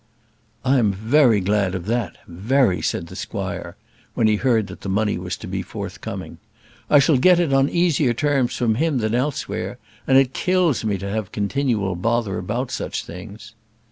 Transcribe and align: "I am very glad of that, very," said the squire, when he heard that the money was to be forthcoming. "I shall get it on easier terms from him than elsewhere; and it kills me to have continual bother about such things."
"I 0.65 0.79
am 0.79 0.91
very 0.91 1.39
glad 1.41 1.75
of 1.75 1.85
that, 1.85 2.17
very," 2.27 2.81
said 2.81 3.05
the 3.05 3.15
squire, 3.15 3.75
when 4.15 4.25
he 4.25 4.37
heard 4.37 4.65
that 4.65 4.81
the 4.81 4.89
money 4.89 5.15
was 5.19 5.37
to 5.37 5.45
be 5.45 5.61
forthcoming. 5.61 6.39
"I 6.89 6.97
shall 6.97 7.17
get 7.19 7.39
it 7.39 7.53
on 7.53 7.69
easier 7.69 8.15
terms 8.15 8.55
from 8.55 8.73
him 8.73 8.97
than 8.97 9.13
elsewhere; 9.13 9.77
and 10.07 10.17
it 10.17 10.33
kills 10.33 10.83
me 10.83 10.97
to 10.97 11.07
have 11.11 11.31
continual 11.31 11.95
bother 11.95 12.39
about 12.39 12.71
such 12.71 13.03
things." 13.05 13.53